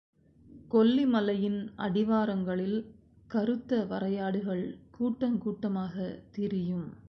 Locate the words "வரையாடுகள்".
3.85-4.77